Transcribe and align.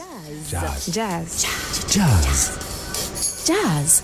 Jazz. 0.00 0.86
Jazz. 0.94 1.42
Jazz. 1.92 3.46
Jazz. 3.46 4.02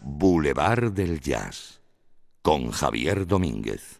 Boulevard 0.00 0.92
del 0.92 1.20
Jazz 1.20 1.80
con 2.40 2.70
Javier 2.70 3.26
Domínguez. 3.26 3.98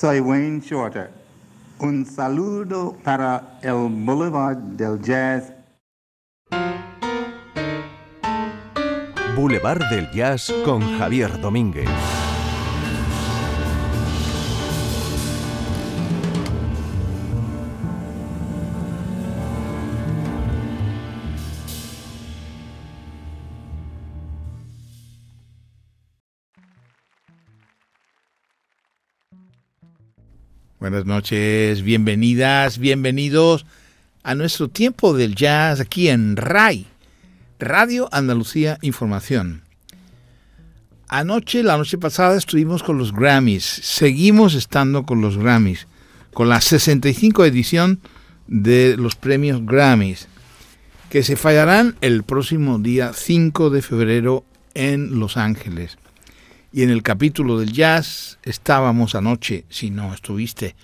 Soy 0.00 0.18
Wayne 0.20 0.60
Shorter. 0.60 1.10
Un 1.78 2.06
saludo 2.06 2.96
para 3.04 3.58
el 3.60 3.88
Boulevard 3.90 4.56
del 4.56 4.98
Jazz. 5.02 5.52
Boulevard 9.36 9.82
del 9.90 10.10
Jazz 10.10 10.50
con 10.64 10.80
Javier 10.98 11.38
Domínguez. 11.42 12.19
Buenas 30.90 31.06
noches, 31.06 31.82
bienvenidas, 31.82 32.78
bienvenidos 32.78 33.64
a 34.24 34.34
nuestro 34.34 34.66
tiempo 34.66 35.16
del 35.16 35.36
jazz 35.36 35.78
aquí 35.78 36.08
en 36.08 36.36
RAI, 36.36 36.84
Radio 37.60 38.08
Andalucía 38.10 38.76
Información. 38.82 39.62
Anoche, 41.06 41.62
la 41.62 41.76
noche 41.76 41.96
pasada, 41.96 42.36
estuvimos 42.36 42.82
con 42.82 42.98
los 42.98 43.12
Grammys, 43.12 43.62
seguimos 43.62 44.54
estando 44.54 45.04
con 45.04 45.20
los 45.20 45.38
Grammys, 45.38 45.86
con 46.34 46.48
la 46.48 46.60
65 46.60 47.44
edición 47.44 48.00
de 48.48 48.96
los 48.96 49.14
premios 49.14 49.64
Grammys, 49.64 50.26
que 51.08 51.22
se 51.22 51.36
fallarán 51.36 51.94
el 52.00 52.24
próximo 52.24 52.80
día 52.80 53.12
5 53.14 53.70
de 53.70 53.82
febrero 53.82 54.44
en 54.74 55.20
Los 55.20 55.36
Ángeles. 55.36 55.98
Y 56.72 56.82
en 56.82 56.90
el 56.90 57.02
capítulo 57.02 57.58
del 57.58 57.72
jazz 57.72 58.38
estábamos 58.42 59.14
anoche, 59.14 59.64
si 59.68 59.90
no 59.90 60.14
estuviste, 60.14 60.76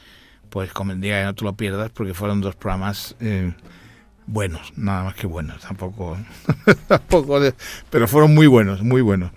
pues 0.50 0.72
convendría 0.72 1.20
que 1.20 1.24
no 1.26 1.34
te 1.34 1.44
lo 1.44 1.54
pierdas 1.54 1.90
porque 1.90 2.12
fueron 2.12 2.40
dos 2.40 2.56
programas 2.56 3.14
eh, 3.20 3.52
buenos, 4.26 4.72
nada 4.76 5.04
más 5.04 5.14
que 5.14 5.28
buenos, 5.28 5.60
tampoco, 5.60 6.16
tampoco 6.88 7.40
pero 7.88 8.08
fueron 8.08 8.34
muy 8.34 8.48
buenos, 8.48 8.82
muy 8.82 9.00
buenos. 9.00 9.30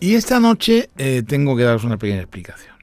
Y 0.00 0.14
esta 0.14 0.40
noche 0.40 0.88
eh, 0.96 1.22
tengo 1.26 1.56
que 1.56 1.64
daros 1.64 1.84
una 1.84 1.98
pequeña 1.98 2.20
explicación. 2.20 2.74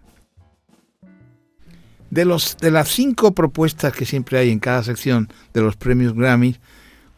De, 2.11 2.25
los, 2.25 2.57
de 2.57 2.71
las 2.71 2.89
cinco 2.89 3.33
propuestas 3.33 3.93
que 3.93 4.05
siempre 4.05 4.37
hay 4.37 4.51
en 4.51 4.59
cada 4.59 4.83
sección 4.83 5.29
de 5.53 5.61
los 5.61 5.75
premios 5.75 6.13
Grammy, 6.13 6.57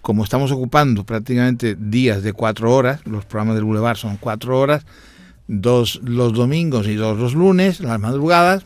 como 0.02 0.24
estamos 0.24 0.52
ocupando 0.52 1.06
prácticamente 1.06 1.76
días 1.76 2.24
de 2.24 2.34
cuatro 2.34 2.74
horas, 2.74 3.06
los 3.06 3.26
programas 3.26 3.56
del 3.56 3.64
Boulevard 3.64 3.98
son 3.98 4.18
cuatro 4.18 4.60
horas, 4.60 4.86
dos 5.48 6.00
los 6.04 6.34
domingos 6.34 6.88
y 6.88 6.96
dos 6.96 7.18
los 7.18 7.34
lunes, 7.34 7.80
las 7.80 8.00
madrugadas, 8.00 8.66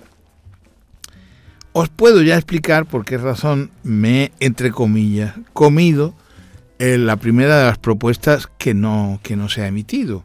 os 1.74 1.90
puedo 1.90 2.22
ya 2.24 2.36
explicar 2.36 2.86
por 2.86 3.06
qué 3.06 3.18
razón 3.18 3.70
me 3.84 4.32
entre 4.40 4.72
comillas, 4.72 5.36
comido 5.54 6.16
eh, 6.80 6.98
la 6.98 7.18
primera 7.18 7.58
de 7.60 7.66
las 7.66 7.78
propuestas 7.78 8.50
que 8.58 8.74
no, 8.74 9.20
que 9.24 9.36
no 9.36 9.50
se 9.50 9.62
ha 9.62 9.68
emitido. 9.68 10.24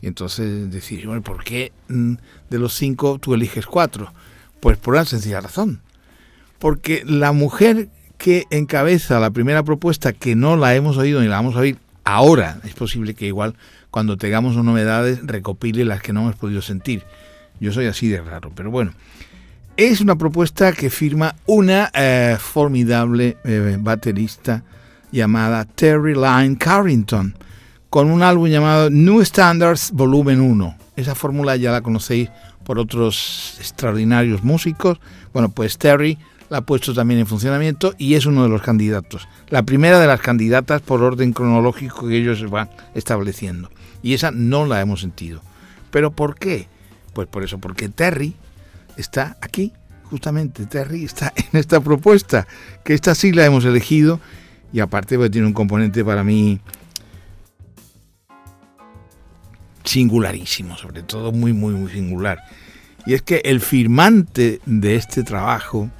Y 0.00 0.06
entonces 0.06 0.70
decís, 0.70 1.06
bueno, 1.06 1.22
¿por 1.22 1.42
qué 1.42 1.72
mm, 1.88 2.14
de 2.50 2.58
los 2.58 2.74
cinco 2.74 3.18
tú 3.18 3.34
eliges 3.34 3.66
cuatro? 3.66 4.12
Pues 4.60 4.76
por 4.76 4.94
una 4.94 5.04
sencilla 5.04 5.40
razón. 5.40 5.80
Porque 6.58 7.02
la 7.06 7.32
mujer 7.32 7.88
que 8.18 8.44
encabeza 8.50 9.20
la 9.20 9.30
primera 9.30 9.62
propuesta, 9.62 10.12
que 10.12 10.34
no 10.34 10.56
la 10.56 10.74
hemos 10.74 10.96
oído 10.96 11.20
ni 11.20 11.28
la 11.28 11.36
vamos 11.36 11.56
a 11.56 11.60
oír 11.60 11.78
ahora, 12.04 12.60
es 12.64 12.74
posible 12.74 13.14
que 13.14 13.26
igual 13.26 13.54
cuando 13.96 14.18
tengamos 14.18 14.54
novedades, 14.56 15.20
recopile 15.26 15.82
las 15.86 16.02
que 16.02 16.12
no 16.12 16.20
hemos 16.20 16.36
podido 16.36 16.60
sentir. 16.60 17.02
Yo 17.60 17.72
soy 17.72 17.86
así 17.86 18.08
de 18.08 18.20
raro, 18.20 18.52
pero 18.54 18.70
bueno. 18.70 18.92
Es 19.78 20.02
una 20.02 20.16
propuesta 20.16 20.72
que 20.72 20.90
firma 20.90 21.34
una 21.46 21.90
eh, 21.94 22.36
formidable 22.38 23.38
eh, 23.42 23.78
baterista 23.80 24.62
llamada 25.10 25.64
Terry 25.64 26.12
Lyne 26.12 26.58
Carrington, 26.58 27.38
con 27.88 28.10
un 28.10 28.22
álbum 28.22 28.48
llamado 28.48 28.90
New 28.90 29.24
Standards 29.24 29.92
Volumen 29.92 30.42
1. 30.42 30.76
Esa 30.96 31.14
fórmula 31.14 31.56
ya 31.56 31.72
la 31.72 31.80
conocéis 31.80 32.28
por 32.64 32.78
otros 32.78 33.56
extraordinarios 33.60 34.44
músicos. 34.44 35.00
Bueno, 35.32 35.48
pues 35.48 35.78
Terry 35.78 36.18
la 36.50 36.58
ha 36.58 36.66
puesto 36.66 36.92
también 36.92 37.20
en 37.20 37.26
funcionamiento 37.26 37.94
y 37.96 38.12
es 38.12 38.26
uno 38.26 38.42
de 38.42 38.50
los 38.50 38.60
candidatos. 38.60 39.26
La 39.48 39.62
primera 39.62 39.98
de 39.98 40.06
las 40.06 40.20
candidatas 40.20 40.82
por 40.82 41.02
orden 41.02 41.32
cronológico 41.32 42.08
que 42.08 42.18
ellos 42.18 42.50
van 42.50 42.68
estableciendo 42.94 43.70
y 44.06 44.14
esa 44.14 44.30
no 44.30 44.66
la 44.66 44.80
hemos 44.80 45.00
sentido. 45.00 45.42
¿Pero 45.90 46.12
por 46.12 46.38
qué? 46.38 46.68
Pues 47.12 47.26
por 47.26 47.42
eso, 47.42 47.58
porque 47.58 47.88
Terry 47.88 48.36
está 48.96 49.36
aquí, 49.40 49.72
justamente, 50.04 50.64
Terry 50.64 51.02
está 51.02 51.32
en 51.52 51.58
esta 51.58 51.80
propuesta, 51.80 52.46
que 52.84 52.94
esta 52.94 53.16
sí 53.16 53.32
la 53.32 53.44
hemos 53.44 53.64
elegido 53.64 54.20
y 54.72 54.78
aparte 54.78 55.16
pues, 55.16 55.32
tiene 55.32 55.48
un 55.48 55.52
componente 55.52 56.04
para 56.04 56.22
mí 56.22 56.60
singularísimo, 59.82 60.76
sobre 60.76 61.02
todo 61.02 61.32
muy, 61.32 61.52
muy, 61.52 61.74
muy 61.74 61.90
singular. 61.90 62.38
Y 63.06 63.14
es 63.14 63.22
que 63.22 63.42
el 63.44 63.60
firmante 63.60 64.60
de 64.66 64.94
este 64.94 65.24
trabajo 65.24 65.90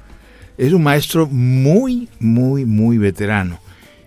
es 0.57 0.71
un 0.71 0.83
maestro 0.83 1.27
muy, 1.27 2.07
muy, 2.21 2.63
muy 2.63 2.97
veterano. 2.97 3.59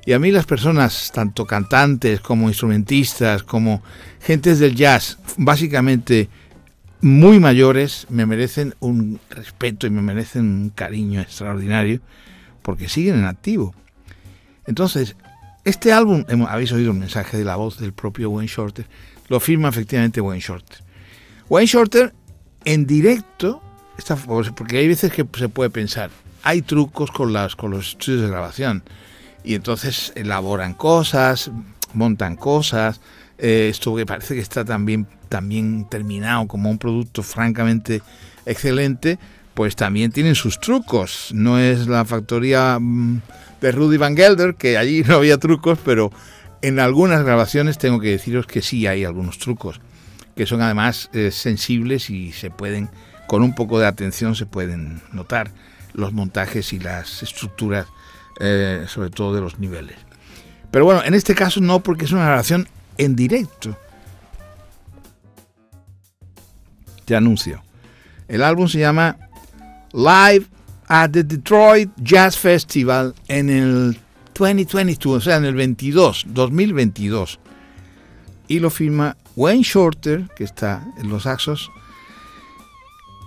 Y 0.06 0.12
a 0.12 0.18
mí 0.18 0.30
las 0.30 0.46
personas, 0.46 1.12
tanto 1.12 1.46
cantantes 1.46 2.20
como 2.20 2.48
instrumentistas, 2.48 3.42
como 3.42 3.82
gentes 4.20 4.58
del 4.58 4.74
jazz, 4.74 5.18
básicamente 5.36 6.28
muy 7.02 7.38
mayores, 7.38 8.06
me 8.10 8.26
merecen 8.26 8.74
un 8.80 9.20
respeto 9.30 9.86
y 9.86 9.90
me 9.90 10.02
merecen 10.02 10.44
un 10.44 10.70
cariño 10.70 11.20
extraordinario 11.20 12.00
porque 12.62 12.88
siguen 12.88 13.16
en 13.16 13.24
activo. 13.24 13.74
Entonces, 14.66 15.16
este 15.64 15.92
álbum, 15.92 16.24
habéis 16.48 16.72
oído 16.72 16.92
el 16.92 16.98
mensaje 16.98 17.36
de 17.36 17.44
la 17.44 17.56
voz 17.56 17.78
del 17.78 17.92
propio 17.92 18.30
Wayne 18.30 18.50
Shorter, 18.50 18.86
lo 19.28 19.40
firma 19.40 19.68
efectivamente 19.68 20.20
Wayne 20.20 20.40
Shorter. 20.40 20.78
Wayne 21.48 21.66
Shorter 21.66 22.14
en 22.64 22.86
directo, 22.86 23.62
porque 24.56 24.78
hay 24.78 24.88
veces 24.88 25.12
que 25.12 25.26
se 25.36 25.48
puede 25.48 25.70
pensar, 25.70 26.10
hay 26.42 26.62
trucos 26.62 27.10
con, 27.10 27.32
las, 27.32 27.56
con 27.56 27.70
los 27.70 27.90
estudios 27.90 28.22
de 28.22 28.28
grabación 28.28 28.82
y 29.44 29.55
entonces 29.55 30.12
elaboran 30.14 30.74
cosas, 30.74 31.50
montan 31.94 32.37
cosas. 32.37 33.00
Eh, 33.38 33.68
esto 33.70 33.96
que 33.96 34.05
parece 34.05 34.35
que 34.35 34.40
está 34.40 34.64
también, 34.64 35.07
también 35.29 35.87
terminado 35.88 36.46
como 36.46 36.70
un 36.70 36.79
producto 36.79 37.22
francamente 37.22 38.03
excelente, 38.44 39.18
pues 39.55 39.76
también 39.76 40.12
tienen 40.12 40.35
sus 40.35 40.61
trucos. 40.61 41.31
No 41.33 41.59
es 41.59 41.87
la 41.87 42.05
factoría 42.05 42.79
mm, 42.79 43.22
de 43.61 43.72
Rudy 43.72 43.96
Van 43.96 44.16
Gelder, 44.16 44.55
que 44.57 44.76
allí 44.76 45.03
no 45.07 45.16
había 45.16 45.38
trucos, 45.38 45.79
pero 45.85 46.11
en 46.62 46.79
algunas 46.79 47.24
grabaciones 47.24 47.79
tengo 47.79 48.00
que 48.00 48.11
deciros 48.11 48.46
que 48.46 48.62
sí 48.62 48.87
hay 48.87 49.05
algunos 49.05 49.38
trucos, 49.38 49.81
que 50.37 50.46
son 50.46 50.61
además 50.61 51.09
eh, 51.14 51.31
sensibles 51.31 52.11
y 52.11 52.33
se 52.33 52.50
pueden, 52.50 52.90
con 53.26 53.42
un 53.42 53.55
poco 53.55 53.79
de 53.79 53.87
atención 53.87 54.35
se 54.35 54.46
pueden 54.46 55.00
notar 55.12 55.50
los 55.94 56.12
montajes 56.12 56.72
y 56.72 56.79
las 56.79 57.22
estructuras 57.22 57.87
eh, 58.40 58.87
sobre 58.88 59.11
todo 59.11 59.35
de 59.35 59.40
los 59.40 59.59
niveles. 59.59 59.96
Pero 60.70 60.85
bueno, 60.85 61.03
en 61.05 61.14
este 61.14 61.35
caso 61.35 61.61
no, 61.61 61.81
porque 61.81 62.05
es 62.05 62.12
una 62.12 62.24
grabación 62.24 62.68
en 62.96 63.16
directo. 63.16 63.76
Te 67.05 67.16
anuncio. 67.16 67.62
El 68.29 68.42
álbum 68.42 68.68
se 68.68 68.79
llama 68.79 69.16
Live 69.92 70.46
at 70.87 71.11
the 71.11 71.24
Detroit 71.24 71.90
Jazz 71.96 72.38
Festival 72.38 73.14
en 73.29 73.50
el 73.50 73.98
2022, 74.35 75.16
o 75.16 75.20
sea, 75.20 75.37
en 75.37 75.44
el 75.44 75.55
22, 75.55 76.26
2022. 76.29 77.40
Y 78.48 78.59
lo 78.59 78.70
firma 78.70 79.16
Wayne 79.37 79.62
Shorter, 79.62 80.29
que 80.35 80.44
está 80.44 80.85
en 80.98 81.09
los 81.09 81.24
saxos, 81.24 81.70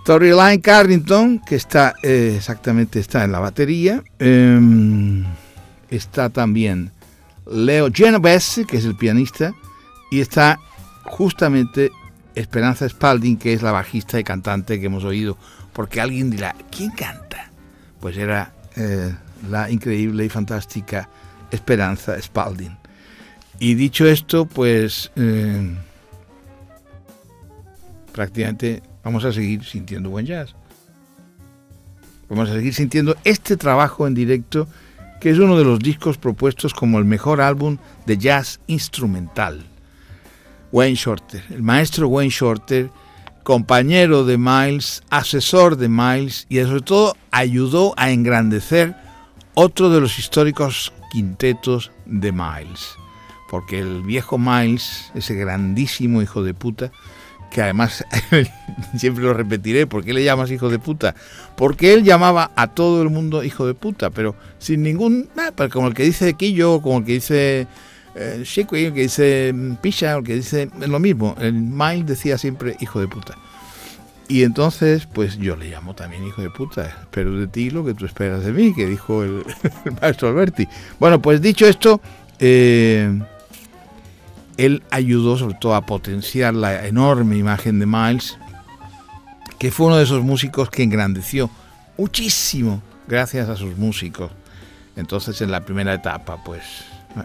Line 0.06 0.60
Carrington, 0.60 1.38
que 1.38 1.56
está 1.56 1.94
eh, 2.02 2.34
exactamente 2.36 3.00
está 3.00 3.24
en 3.24 3.32
la 3.32 3.40
batería. 3.40 4.02
Em, 4.18 5.24
está 5.90 6.28
también 6.28 6.92
Leo 7.46 7.90
Genovese, 7.92 8.66
que 8.66 8.76
es 8.76 8.84
el 8.84 8.96
pianista. 8.96 9.54
Y 10.10 10.20
está 10.20 10.60
justamente 11.04 11.90
Esperanza 12.34 12.88
Spalding, 12.88 13.36
que 13.36 13.54
es 13.54 13.62
la 13.62 13.72
bajista 13.72 14.18
y 14.20 14.24
cantante 14.24 14.78
que 14.78 14.86
hemos 14.86 15.04
oído. 15.04 15.38
Porque 15.72 16.00
alguien 16.00 16.30
dirá, 16.30 16.54
¿quién 16.70 16.90
canta? 16.90 17.50
Pues 18.00 18.16
era 18.16 18.52
eh, 18.76 19.14
la 19.50 19.70
increíble 19.70 20.24
y 20.24 20.28
fantástica 20.28 21.08
Esperanza 21.50 22.20
Spalding. 22.20 22.76
Y 23.58 23.74
dicho 23.74 24.06
esto, 24.06 24.46
pues 24.46 25.10
eh, 25.16 25.74
prácticamente 28.12 28.82
vamos 29.04 29.24
a 29.24 29.32
seguir 29.32 29.64
sintiendo 29.64 30.10
buen 30.10 30.26
jazz. 30.26 30.54
Vamos 32.28 32.50
a 32.50 32.54
seguir 32.54 32.74
sintiendo 32.74 33.16
este 33.24 33.56
trabajo 33.56 34.06
en 34.06 34.14
directo, 34.14 34.66
que 35.20 35.30
es 35.30 35.38
uno 35.38 35.58
de 35.58 35.64
los 35.64 35.78
discos 35.78 36.16
propuestos 36.16 36.74
como 36.74 36.98
el 36.98 37.04
mejor 37.04 37.40
álbum 37.40 37.78
de 38.06 38.18
jazz 38.18 38.60
instrumental. 38.66 39.64
Wayne 40.72 40.96
Shorter, 40.96 41.44
el 41.50 41.62
maestro 41.62 42.08
Wayne 42.08 42.30
Shorter, 42.30 42.90
compañero 43.44 44.24
de 44.24 44.38
Miles, 44.38 45.02
asesor 45.10 45.76
de 45.76 45.88
Miles 45.88 46.46
y 46.48 46.60
sobre 46.62 46.80
todo 46.80 47.16
ayudó 47.30 47.94
a 47.96 48.10
engrandecer 48.10 48.96
otro 49.54 49.90
de 49.90 50.00
los 50.00 50.18
históricos 50.18 50.92
quintetos 51.12 51.92
de 52.06 52.32
Miles. 52.32 52.96
Porque 53.50 53.78
el 53.78 54.02
viejo 54.02 54.38
Miles, 54.38 55.12
ese 55.14 55.34
grandísimo 55.34 56.22
hijo 56.22 56.42
de 56.42 56.54
puta, 56.54 56.90
que 57.54 57.62
además 57.62 58.04
siempre 58.96 59.22
lo 59.22 59.32
repetiré, 59.32 59.86
¿por 59.86 60.04
qué 60.04 60.12
le 60.12 60.24
llamas 60.24 60.50
hijo 60.50 60.70
de 60.70 60.80
puta? 60.80 61.14
Porque 61.56 61.94
él 61.94 62.02
llamaba 62.02 62.50
a 62.56 62.66
todo 62.66 63.00
el 63.00 63.10
mundo 63.10 63.44
hijo 63.44 63.64
de 63.64 63.74
puta, 63.74 64.10
pero 64.10 64.34
sin 64.58 64.82
ningún, 64.82 65.28
como 65.72 65.86
el 65.86 65.94
que 65.94 66.02
dice 66.02 66.34
Quillo, 66.34 66.82
como 66.82 66.98
el 66.98 67.04
que 67.04 67.12
dice 67.12 67.68
eh, 68.16 68.44
el 68.44 68.66
que 68.66 68.90
dice 68.90 69.54
Pisha, 69.80 70.16
el 70.16 70.24
que 70.24 70.34
dice 70.34 70.68
lo 70.80 70.98
mismo, 70.98 71.36
el 71.38 71.52
Miles 71.52 72.06
decía 72.06 72.38
siempre 72.38 72.76
hijo 72.80 72.98
de 72.98 73.06
puta. 73.06 73.36
Y 74.26 74.42
entonces, 74.42 75.06
pues 75.06 75.38
yo 75.38 75.54
le 75.54 75.70
llamo 75.70 75.94
también 75.94 76.26
hijo 76.26 76.42
de 76.42 76.50
puta. 76.50 76.86
Espero 76.86 77.38
de 77.38 77.46
ti 77.46 77.70
lo 77.70 77.84
que 77.84 77.94
tú 77.94 78.04
esperas 78.04 78.44
de 78.44 78.52
mí, 78.52 78.74
que 78.74 78.86
dijo 78.86 79.22
el, 79.22 79.44
maestro 80.00 80.26
Alberti. 80.26 80.66
Bueno, 80.98 81.22
pues 81.22 81.40
dicho 81.40 81.68
esto, 81.68 82.00
eh, 82.40 83.16
él 84.56 84.82
ayudó 84.90 85.36
sobre 85.36 85.54
todo 85.54 85.74
a 85.74 85.86
potenciar 85.86 86.54
la 86.54 86.86
enorme 86.86 87.36
imagen 87.36 87.78
de 87.78 87.86
Miles, 87.86 88.38
que 89.58 89.70
fue 89.70 89.86
uno 89.86 89.96
de 89.96 90.04
esos 90.04 90.22
músicos 90.22 90.70
que 90.70 90.82
engrandeció 90.82 91.50
muchísimo 91.96 92.82
gracias 93.06 93.48
a 93.48 93.56
sus 93.56 93.76
músicos. 93.76 94.30
Entonces, 94.96 95.40
en 95.40 95.50
la 95.50 95.64
primera 95.64 95.92
etapa, 95.94 96.42
pues, 96.44 96.62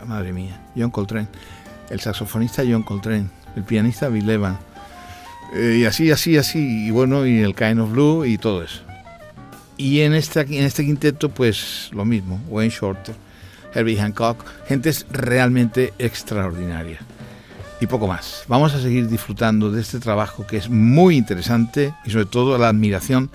madre 0.05 0.33
mía, 0.33 0.59
John 0.75 0.89
Coltrane, 0.89 1.27
el 1.89 1.99
saxofonista 1.99 2.63
John 2.67 2.83
Coltrane, 2.83 3.29
el 3.55 3.63
pianista 3.63 4.09
Bill 4.09 4.29
Evans, 4.29 4.59
eh, 5.53 5.79
y 5.81 5.85
así, 5.85 6.11
así, 6.11 6.37
así, 6.37 6.87
y 6.87 6.91
bueno, 6.91 7.25
y 7.25 7.39
el 7.39 7.55
Kind 7.55 7.79
of 7.79 7.91
Blue 7.91 8.25
y 8.25 8.37
todo 8.37 8.63
eso. 8.63 8.81
Y 9.77 10.01
en 10.01 10.13
en 10.13 10.19
este 10.19 10.85
quinteto, 10.85 11.29
pues 11.29 11.89
lo 11.93 12.05
mismo, 12.05 12.39
Wayne 12.49 12.73
Shorter, 12.73 13.15
Herbie 13.73 13.97
Hancock, 13.97 14.43
gentes 14.67 15.05
realmente 15.09 15.93
extraordinarias. 15.97 17.01
Y 17.81 17.87
poco 17.87 18.07
más. 18.07 18.43
Vamos 18.47 18.73
a 18.73 18.81
seguir 18.81 19.07
disfrutando 19.07 19.71
de 19.71 19.81
este 19.81 19.99
trabajo 19.99 20.45
que 20.45 20.57
es 20.57 20.69
muy 20.69 21.15
interesante 21.15 21.93
y 22.05 22.11
sobre 22.11 22.25
todo 22.25 22.57
la 22.57 22.69
admiración 22.69 23.29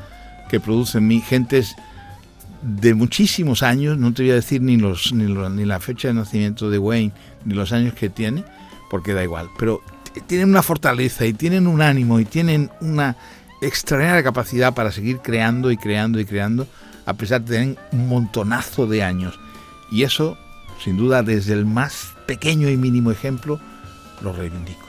que 0.49 0.61
produce 0.61 0.99
en 0.99 1.07
mí 1.07 1.21
gentes 1.21 1.77
de 2.63 2.95
muchísimos 2.95 3.63
años, 3.63 3.99
no 3.99 4.13
te 4.15 4.23
voy 4.23 4.33
a 4.33 4.37
decir 4.37 4.63
ni, 4.63 4.77
los, 4.77 5.13
ni, 5.13 5.25
ni 5.33 5.65
la 5.65 5.81
fecha 5.81 6.09
de 6.09 6.15
nacimiento 6.15 6.71
de 6.71 6.79
Wayne, 6.79 7.13
ni 7.45 7.55
los 7.55 7.73
años 7.73 7.95
que 7.95 8.09
tiene, 8.09 8.45
porque 8.91 9.13
da 9.13 9.23
igual, 9.23 9.51
pero 9.59 9.83
tienen 10.27 10.49
una 10.49 10.63
fortaleza 10.63 11.27
y 11.27 11.35
tienen 11.35 11.67
un 11.67 11.83
ánimo 11.83 12.21
y 12.21 12.25
tienen 12.25 12.71
una 12.81 13.17
extraordinaria 13.61 14.23
capacidad 14.23 14.75
para 14.75 14.93
seguir 14.93 15.19
creando 15.19 15.71
y 15.71 15.77
creando 15.77 16.21
y 16.21 16.25
creando, 16.25 16.67
a 17.05 17.15
pesar 17.15 17.43
de 17.43 17.57
tener 17.57 17.79
un 17.93 18.09
montonazo 18.09 18.87
de 18.87 19.03
años. 19.03 19.39
Y 19.91 20.03
eso, 20.03 20.39
sin 20.83 20.97
duda, 20.97 21.23
desde 21.23 21.53
el 21.53 21.67
más 21.67 22.15
pequeño 22.27 22.71
y 22.71 22.77
mínimo 22.77 23.11
ejemplo, 23.11 23.61
lo 24.25 24.33
reivindico. 24.33 24.84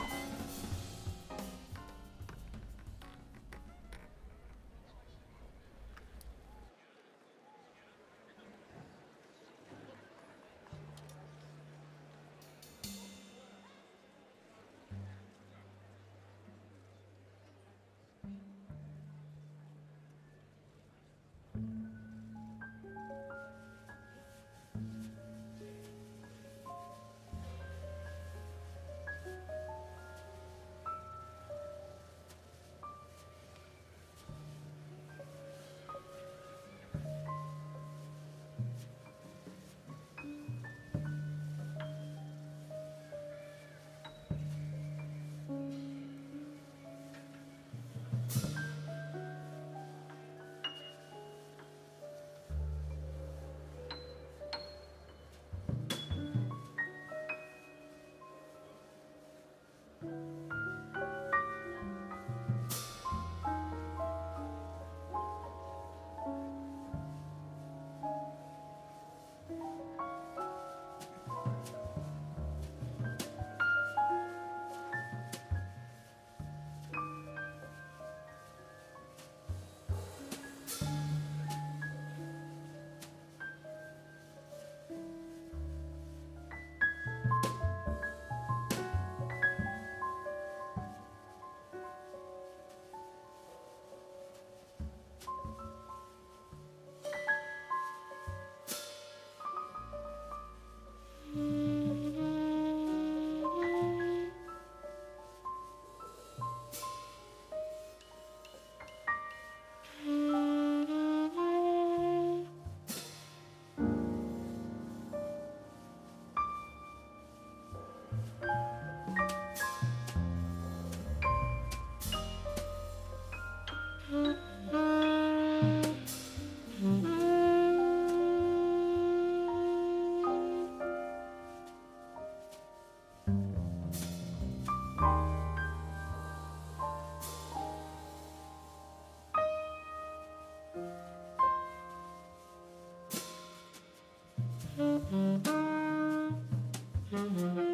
Mm-hmm. 147.16 147.65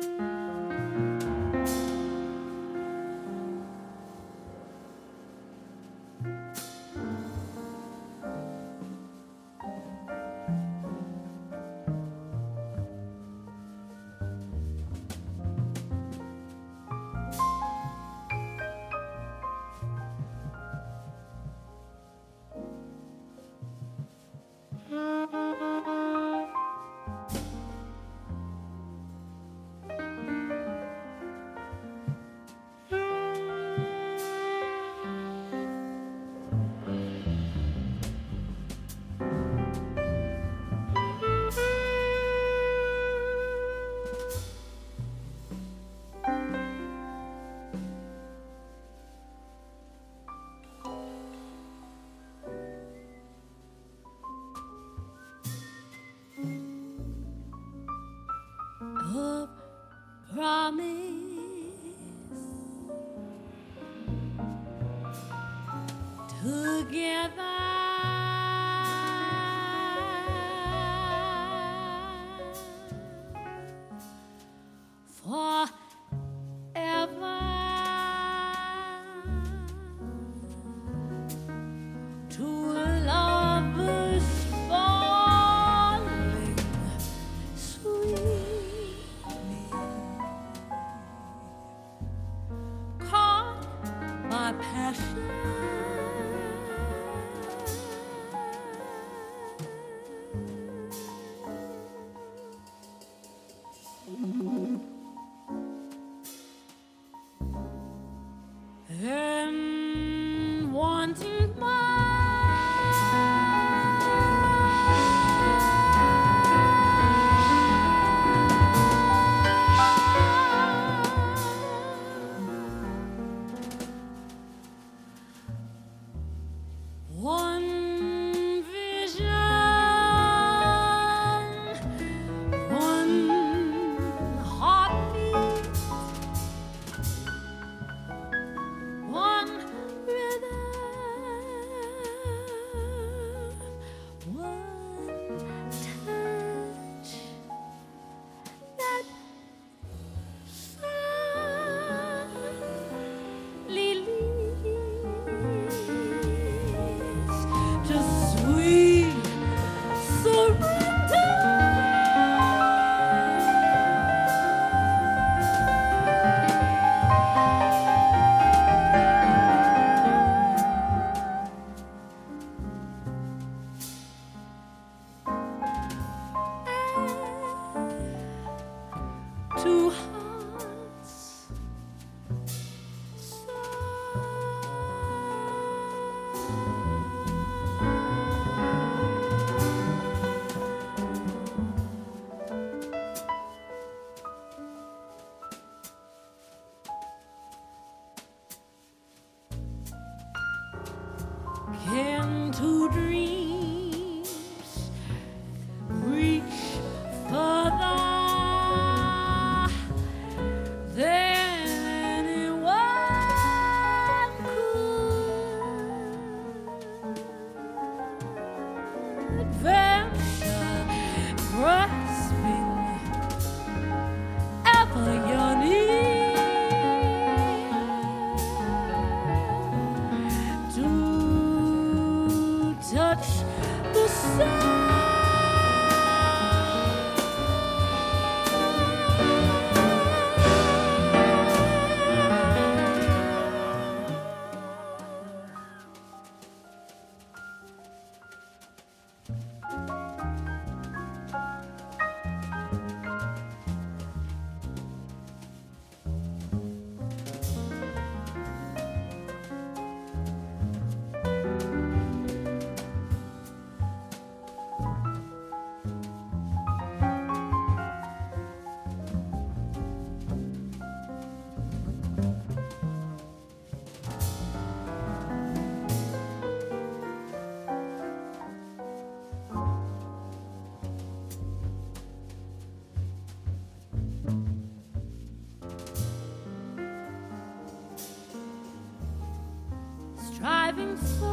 fall. 291.03 291.32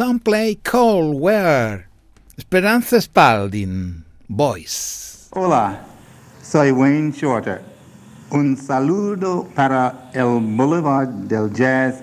Some 0.00 0.18
play 0.18 0.54
Cold 0.54 1.20
Weather. 1.20 1.86
Esperanza 2.38 3.02
Spalding, 3.02 4.02
Voice. 4.30 5.28
Hola, 5.32 5.78
soy 6.42 6.72
Wayne 6.72 7.12
Shorter. 7.12 7.60
Un 8.30 8.56
saludo 8.56 9.46
para 9.54 10.10
el 10.14 10.40
Boulevard 10.40 11.28
del 11.28 11.52
Jazz 11.52 12.02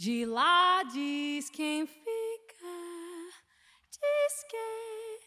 De 0.00 0.24
lá 0.24 0.82
diz 0.84 1.50
quem 1.50 1.86
fica, 1.86 2.04
diz 3.90 4.44
que. 4.48 5.20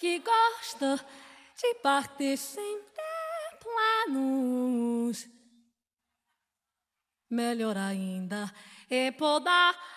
Que 0.00 0.18
gosta 0.18 1.06
de 1.56 1.74
partir 1.76 2.36
sem 2.36 2.82
ter 2.82 3.58
planos. 3.60 5.28
Melhor 7.30 7.76
ainda 7.76 8.52
é 8.90 9.12
voltar 9.12 9.94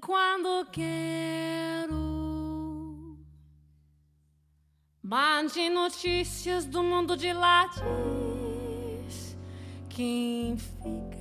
quando 0.00 0.66
quero. 0.70 2.02
Mande 5.02 5.68
notícias 5.68 6.64
do 6.64 6.82
mundo 6.82 7.16
de 7.16 7.32
lá 7.32 7.66
diz 7.66 9.36
quem 9.88 10.56
fica. 10.56 11.12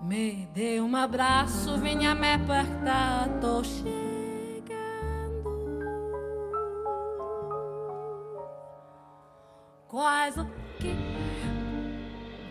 Me 0.00 0.46
dê 0.52 0.80
um 0.80 0.94
abraço, 0.94 1.78
venha 1.78 2.14
me 2.14 2.34
apertar, 2.34 3.28
tô 3.40 3.64
chegando. 3.64 3.92
Quase 9.88 10.40
o 10.40 10.61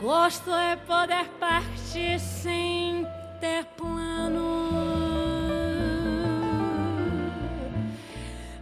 gosto 0.02 0.52
é 0.52 0.76
poder 0.76 1.26
partir 1.40 2.20
sem 2.20 3.06
ter 3.40 3.64
plano. 3.78 4.72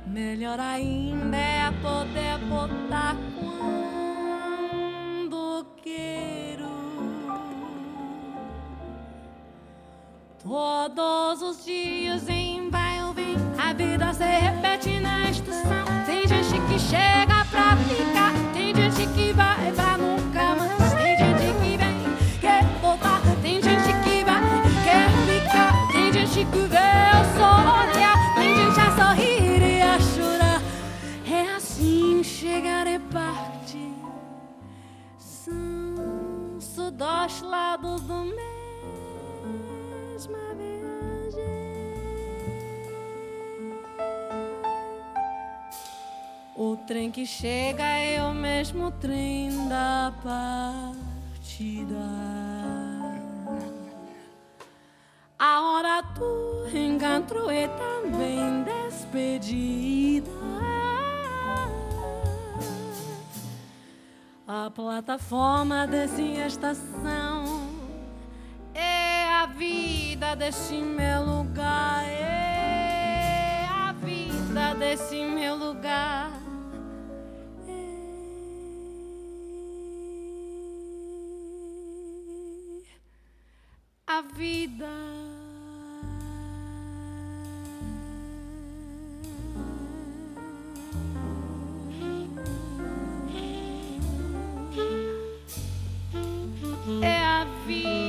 Melhor 0.05 0.59
ainda 0.59 1.37
é 1.37 1.71
poder 1.81 2.37
botar 2.49 3.15
quando 3.39 4.45
quero. 5.81 6.67
Todos 10.43 11.41
os 11.41 11.63
dias 11.63 12.27
em 12.27 12.69
vai 12.69 13.01
ou 13.05 13.13
vem, 13.13 13.37
a 13.57 13.71
vida 13.71 14.13
se 14.13 14.25
repete 14.25 14.99
na 14.99 15.29
estação. 15.29 15.85
Tem 16.05 16.27
gente 16.27 16.59
que 16.67 16.77
chega 16.77 17.45
pra 17.49 17.77
ficar, 17.77 18.33
tem 18.53 18.75
gente 18.75 19.07
que 19.13 19.31
vai 19.31 19.71
pra 19.71 19.88
Dois 36.99 37.41
lados 37.41 38.01
do 38.01 38.25
mesma 40.13 40.37
viagem. 40.57 41.45
O 46.57 46.75
trem 46.85 47.09
que 47.09 47.25
chega 47.25 47.85
é 47.85 48.21
o 48.21 48.33
mesmo 48.33 48.91
trem 48.91 49.69
da 49.69 50.13
partida. 50.21 51.95
A 55.39 55.61
hora 55.61 56.01
do 56.01 56.67
encontro 56.67 57.49
é 57.49 57.69
também 57.69 58.65
despedida. 58.65 60.29
A 64.51 64.71
plataforma 64.71 65.85
dessa 65.85 66.19
estação 66.23 67.69
é 68.73 69.27
a 69.27 69.45
vida 69.45 70.35
desse 70.35 70.73
meu 70.73 71.23
lugar. 71.23 72.03
É 72.03 73.67
a 73.69 73.91
vida 73.91 74.73
desse 74.73 75.23
meu 75.23 75.55
lugar. 75.55 76.31
É 84.07 84.11
a 84.11 84.21
vida. 84.33 85.28
Vida. 97.65 98.08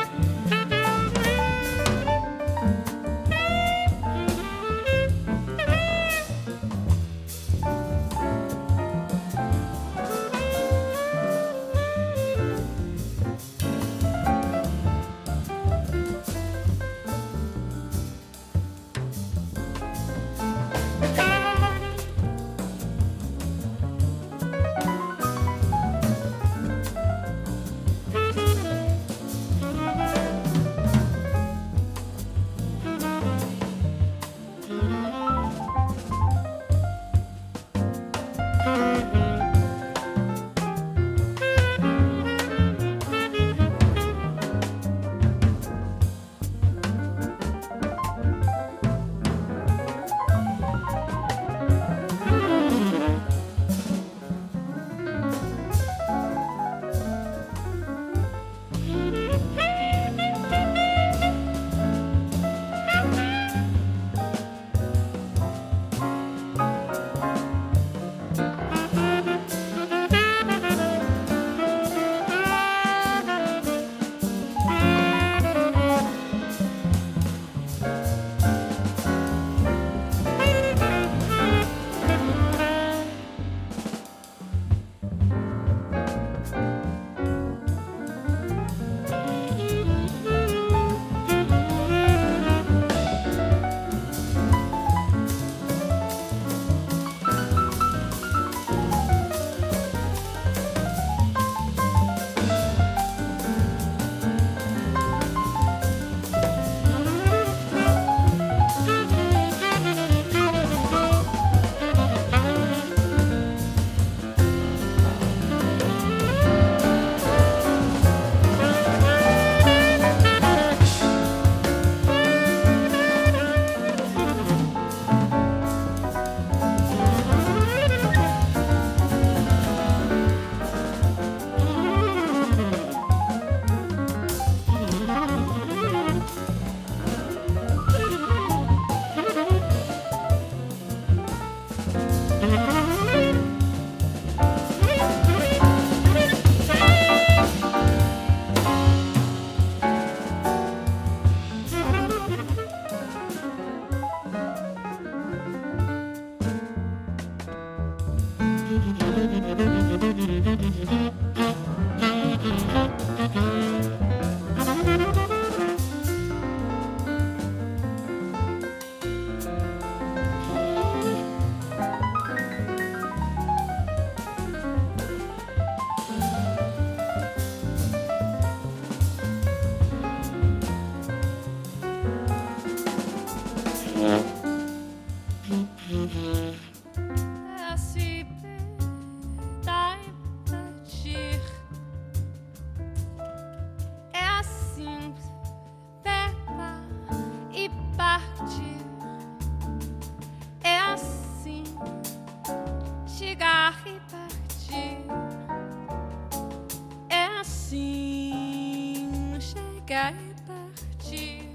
e 209.91 210.35
partir. 210.47 211.49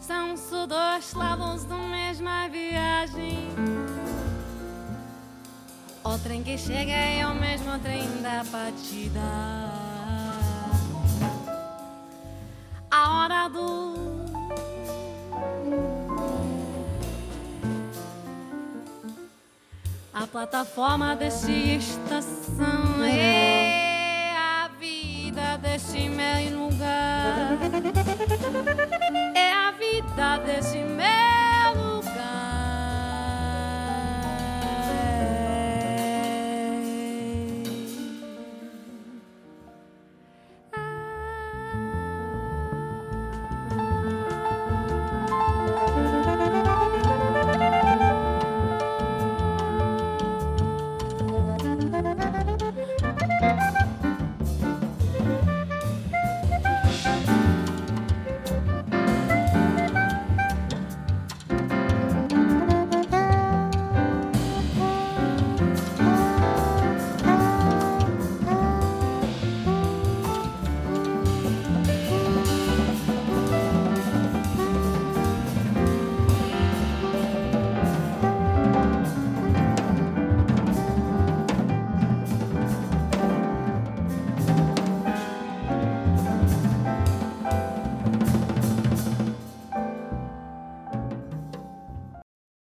São 0.00 0.36
só 0.36 0.66
dois 0.66 1.12
lados 1.12 1.64
da 1.64 1.76
mesma 1.76 2.48
viagem. 2.48 3.48
O 6.02 6.18
trem 6.18 6.42
que 6.42 6.56
chega 6.56 6.90
é 6.90 7.26
o 7.26 7.34
mesmo 7.34 7.78
trem 7.80 8.22
da 8.22 8.44
partida. 8.50 9.20
A 12.90 13.22
hora 13.22 13.48
do. 13.48 13.90
A 20.12 20.26
plataforma 20.26 21.14
dessa 21.14 21.50
estação 21.50 23.04
é 23.04 23.59
deste 25.60 26.08
meio 26.08 26.58
lugar. 26.58 27.58
É 29.34 29.52
a 29.52 29.72
vida 29.72 30.38
desse 30.44 30.78
meio 30.78 30.99